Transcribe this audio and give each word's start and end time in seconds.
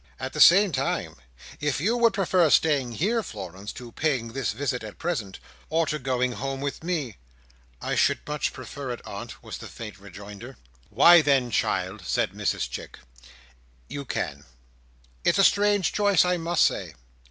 "At 0.19 0.33
the 0.33 0.41
same 0.41 0.71
time, 0.71 1.15
if 1.59 1.79
you 1.79 1.95
would 1.95 2.15
prefer 2.15 2.49
staying 2.49 2.93
here, 2.93 3.21
Florence, 3.21 3.71
to 3.73 3.91
paying 3.91 4.29
this 4.29 4.51
visit 4.51 4.83
at 4.83 4.97
present, 4.97 5.37
or 5.69 5.85
to 5.85 5.99
going 5.99 6.31
home 6.31 6.59
with 6.59 6.83
me—" 6.83 7.17
"I 7.83 7.93
should 7.93 8.27
much 8.27 8.51
prefer 8.51 8.89
it, 8.89 9.01
aunt," 9.05 9.43
was 9.43 9.59
the 9.59 9.67
faint 9.67 9.99
rejoinder. 9.99 10.57
"Why 10.89 11.21
then, 11.21 11.51
child," 11.51 12.01
said 12.03 12.31
Mrs 12.31 12.67
Chick, 12.67 12.97
"you 13.89 14.03
can. 14.03 14.45
It's 15.23 15.37
a 15.37 15.43
strange 15.43 15.93
choice, 15.93 16.25
I 16.25 16.37
must 16.37 16.65
say. 16.65 16.95